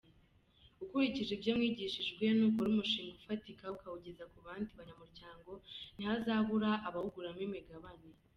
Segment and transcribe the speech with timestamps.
[0.83, 5.51] Ukurikije ibyo mwigishijwe, nukora umushinga ufatika ukawugeza ku bandi banyamuryango,
[5.95, 8.07] ntihazabura abawuguramo imigabane.